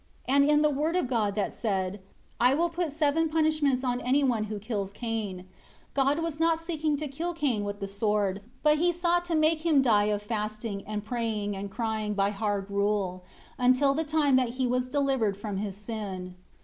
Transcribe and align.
26 0.27 0.35
And 0.35 0.51
in 0.51 0.61
the 0.63 0.69
word 0.71 0.95
of 0.95 1.07
God 1.07 1.35
that 1.35 1.53
said, 1.53 2.01
"I 2.39 2.55
will 2.55 2.69
put 2.71 2.91
seven 2.91 3.29
punishments 3.29 3.83
on 3.83 4.01
anyone 4.01 4.45
who 4.45 4.57
kills 4.57 4.91
Cain," 4.91 5.45
God 5.93 6.17
was 6.17 6.39
not 6.39 6.59
seeking 6.59 6.97
to 6.97 7.07
kill 7.07 7.35
Cain 7.35 7.63
with 7.63 7.79
the 7.79 7.85
sword, 7.85 8.41
but 8.63 8.79
He 8.79 8.91
sought 8.91 9.25
to 9.25 9.35
make 9.35 9.63
him 9.63 9.79
die 9.79 10.05
of 10.05 10.23
fasting, 10.23 10.83
and 10.87 11.05
praying 11.05 11.55
and 11.55 11.69
crying 11.69 12.15
by 12.15 12.31
hard 12.31 12.71
rule, 12.71 13.23
until 13.59 13.93
the 13.93 14.03
time 14.03 14.37
that 14.37 14.49
he 14.57 14.65
was 14.65 14.87
delivered 14.87 15.37
from 15.37 15.57
his 15.57 15.77
sin. 15.77 16.33